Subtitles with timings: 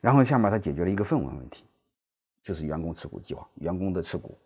[0.00, 1.64] 然后下面他解决了一个氛围问题，
[2.42, 4.36] 就是员工持股计划，员工的持股。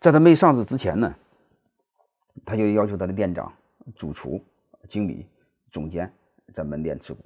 [0.00, 1.14] 在他没上市之前呢，
[2.44, 3.52] 他就要求他的店长、
[3.94, 4.42] 主厨、
[4.88, 5.28] 经理、
[5.70, 6.12] 总监
[6.52, 7.22] 在门店持股。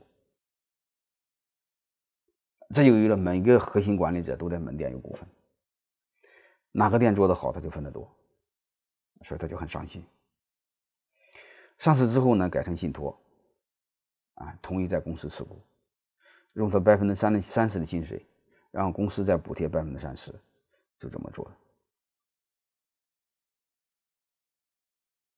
[2.75, 5.27] 这就有了每个核心管理者都在门店有股份，
[6.73, 8.11] 哪个店做得好，他就分得多，
[9.23, 10.05] 所以他就很上心。
[11.79, 13.17] 上市之后呢，改成信托，
[14.35, 15.61] 啊，同意在公司持股，
[16.57, 18.27] 用他百分之三的三十的薪水，
[18.71, 20.35] 然后公司再补贴百分之三十，
[20.99, 21.45] 就这么做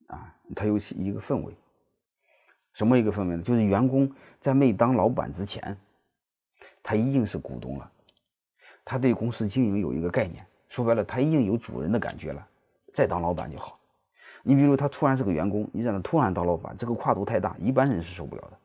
[0.08, 0.14] 的。
[0.14, 1.56] 啊，他有一个氛围，
[2.72, 3.42] 什么一个氛围呢？
[3.42, 5.76] 就是员工在没当老板之前，
[6.82, 7.92] 他已经是股东了，
[8.84, 12.48] 他对公司经营有一个概念，说白了，他已经有主人的感觉了。
[12.94, 13.78] 再当老板就好。
[14.44, 18.58] 你比如他突然是个员工，你让他突然当老板，这个跨度太大，一般人是受不了的。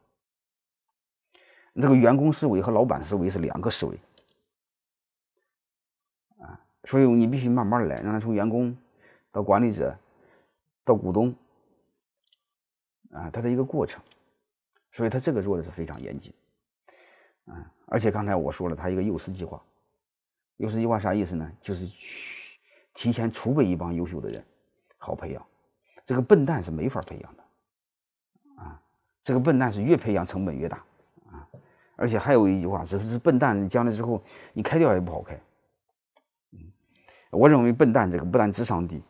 [1.81, 3.99] 这个员工思维和老板思维是两个思维，
[6.39, 8.77] 啊，所以你必须慢慢来，让他从员工
[9.31, 9.97] 到管理者。
[10.85, 11.33] 到股东，
[13.11, 14.03] 啊，他的一个过程，
[14.91, 16.33] 所以他这个做的是非常严谨，
[17.45, 19.63] 啊，而且刚才我说了，他一个幼师计划，
[20.57, 21.49] 幼师计划啥意思呢？
[21.61, 21.87] 就是
[22.93, 24.45] 提前储备一帮优秀的人，
[24.97, 25.41] 好培养。
[26.05, 27.43] 这个笨蛋是没法培养的，
[28.61, 28.83] 啊，
[29.23, 30.83] 这个笨蛋是越培养成本越大，
[31.95, 35.39] 而且还有一句话，只是笨蛋将来之后你开掉也不好开，
[37.31, 39.01] 我认为笨蛋这个不但智商低。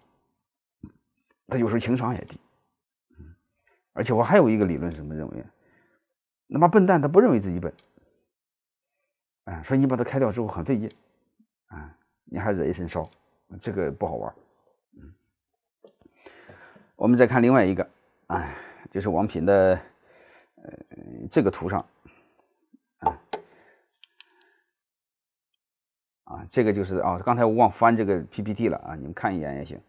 [1.47, 2.39] 他有时候情商也低，
[3.91, 5.45] 而且我还有一个理论什么认为，
[6.47, 7.71] 那么笨蛋他不认为自己笨，
[9.43, 10.89] 啊，所以你把他开掉之后很费劲，
[11.67, 13.07] 啊，你还惹一身骚，
[13.59, 14.33] 这个不好玩，
[16.95, 17.87] 我们再看另外一个，
[18.27, 18.55] 哎，
[18.89, 19.79] 就是王品的，
[20.55, 20.73] 呃，
[21.29, 21.85] 这个图上，
[26.49, 29.79] 这个就是啊，刚才我忘翻这个 PPT 了啊，你们看一眼也行。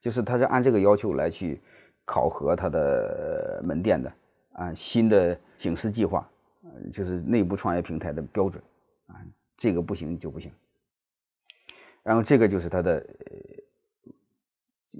[0.00, 1.60] 就是他是按这个要求来去
[2.06, 4.12] 考核他的门店的，
[4.52, 6.26] 啊，新的警示计划，
[6.90, 8.64] 就是内部创业平台的标准，
[9.08, 9.20] 啊，
[9.58, 10.50] 这个不行就不行。
[12.02, 13.06] 然后这个就是他的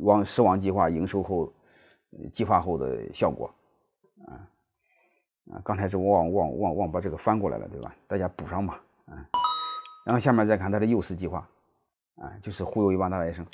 [0.02, 1.50] 往狮王计划营收后
[2.30, 3.50] 计划后的效果，
[4.26, 4.36] 啊，
[5.52, 7.96] 啊，刚才是忘忘忘忘把这个翻过来了，对吧？
[8.06, 9.26] 大家补上吧，啊，
[10.04, 11.48] 然后下面再看他的幼师计划，
[12.16, 13.46] 啊，就是忽悠一帮大学生。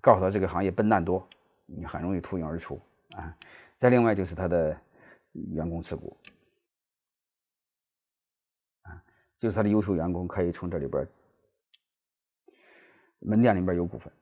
[0.00, 1.26] 告诉他这个行业笨蛋多，
[1.64, 2.80] 你很容易脱颖而出
[3.16, 3.36] 啊！
[3.76, 4.78] 再另外就是他的
[5.32, 6.16] 员工持股
[8.82, 9.02] 啊，
[9.40, 11.04] 就是他的优秀员工可以从这里边
[13.18, 14.12] 门店里边有股份，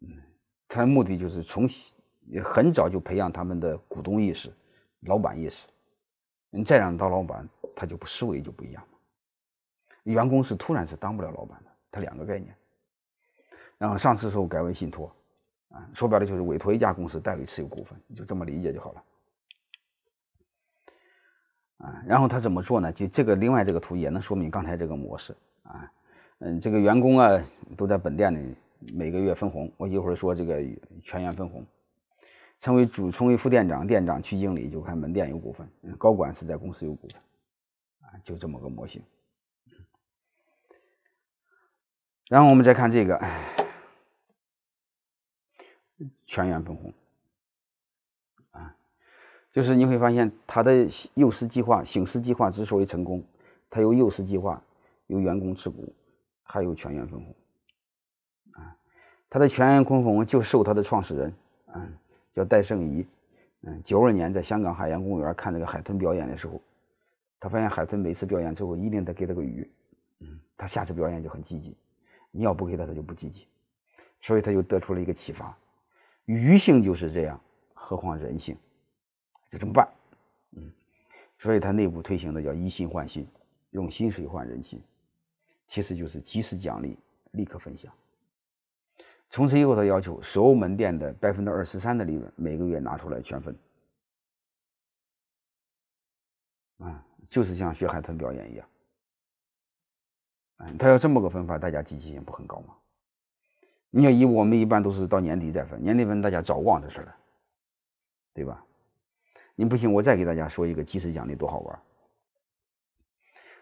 [0.00, 0.20] 嗯，
[0.66, 1.68] 他的目的就是从
[2.42, 4.52] 很早就培养他们的股东意识、
[5.02, 5.68] 老板意识。
[6.50, 8.95] 你再让当老板，他就不思维就不一样了。
[10.12, 12.54] 员工是突然是当不了老板的，他两个概念。
[13.78, 15.14] 然后上市时候改为信托，
[15.70, 19.04] 啊，说白了就是委托一家公司代为持有股份，你就这么理解就好了。
[21.78, 22.90] 啊，然后他怎么做呢？
[22.90, 25.92] 就这个另外这个图也能说明刚才这个模式啊，
[26.38, 27.38] 嗯，这个员工啊
[27.76, 28.56] 都在本店里
[28.94, 30.62] 每个月分红，我一会儿说这个
[31.02, 31.62] 全员分红，
[32.60, 35.68] 成为主成为副店长、店长、区经理就看门店有股份，
[35.98, 37.20] 高管是在公司有股份，
[38.08, 39.02] 啊，就这么个模型。
[42.28, 43.20] 然后我们再看这个。
[46.26, 46.92] 全员分红，
[48.50, 48.76] 啊，
[49.52, 53.24] 就是你会发现他的幼师计划、醒狮计划之所以成功，
[53.70, 54.60] 他有幼师计划，
[55.06, 55.94] 有员工持股，
[56.42, 57.34] 还有全员分红，
[58.52, 58.76] 啊，
[59.30, 61.34] 他的全员分红就受他的创始人，
[61.74, 61.96] 嗯，
[62.34, 63.06] 叫戴胜仪，
[63.62, 66.60] 嗯，九二年在香港海洋公园看这个海豚表演的时候，
[67.38, 69.70] 他发现海豚每次表演之后一定得给他个鱼，
[70.18, 71.74] 嗯，他下次表演就很积极，
[72.36, 73.48] 你要不给他，他就不积极，
[74.20, 75.56] 所以他就得出了一个启发。
[76.26, 77.40] 鱼性就是这样，
[77.72, 78.56] 何况人性，
[79.50, 79.88] 就这么办，
[80.50, 80.70] 嗯，
[81.38, 83.26] 所以他内部推行的叫以心换心，
[83.70, 84.82] 用薪水换人心，
[85.66, 86.98] 其实就是及时奖励，
[87.30, 87.92] 立刻分享。
[89.30, 93.56] 从此以后，他要求所有门店的百分之二十三的利润每个月拿出来全分，
[96.78, 98.68] 啊，就是像学海豚表演一样，
[100.58, 102.74] 嗯，他要这么个分法，大家积极性不很高吗？
[103.90, 107.16] 你要以我们一般都是到年底再分，年底分大家早忘这事了，
[108.34, 108.62] 对吧？
[109.54, 111.78] 你不信，我再给大家说一个即时奖励多好玩。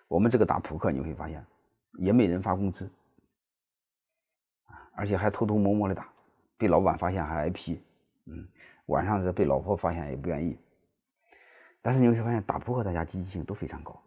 [0.08, 1.44] 我们这个打扑克你会发现，
[1.98, 2.90] 也没人发工资，
[4.94, 6.08] 而且还偷偷摸摸的打，
[6.56, 7.80] 被老板发现还挨批，
[8.26, 8.46] 嗯，
[8.86, 10.56] 晚上是被老婆发现也不愿意。
[11.80, 14.00] 但是你会发现，打扑克大家积极性都非常高，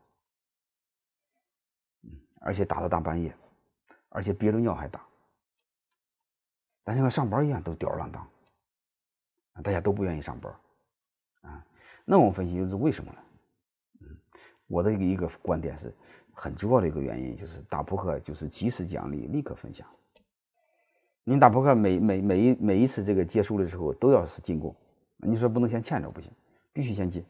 [2.47, 3.35] 而且打到大半夜，
[4.07, 5.05] 而且憋着尿还打。
[6.85, 8.25] 咱像上班一样都吊儿郎当，
[9.61, 10.55] 大家都不愿意上班，
[11.41, 11.65] 啊，
[12.05, 13.19] 那我们分析就是为什么呢？
[13.99, 14.17] 嗯，
[14.67, 15.93] 我的一个观点是
[16.31, 19.85] 很主要的一个原因就是打扑克就是及时奖励，立刻分享。
[21.25, 24.73] 你打扑克每每每一每一次这个结束的时候都要是进贡，
[25.17, 26.31] 你说不能先欠着不行，
[26.71, 27.25] 必须先进，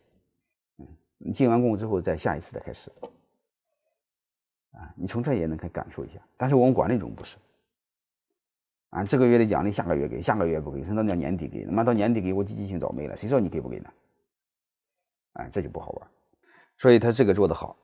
[0.78, 0.88] 嗯，
[1.18, 2.92] 你进完贡之后再下一次再开始，
[4.77, 6.19] 啊，你从这也能可以感受一下。
[6.38, 7.38] 但是我们管理中不是。
[8.91, 13.89] 啊，这个月的奖励下个月给，下个月不给，甚至到年底给，他妈到年底给我积极性早没了，谁知道你给不给呢？
[15.33, 16.07] 哎，这就不好玩。
[16.77, 17.75] 所以他这个做的好。